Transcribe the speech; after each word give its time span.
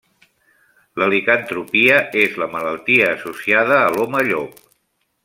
La 1.01 1.09
licantropia 1.13 1.99
és 2.23 2.39
la 2.45 2.49
malaltia 2.57 3.13
associada 3.19 3.81
a 3.83 3.95
l'home 3.97 4.25
llop. 4.31 4.61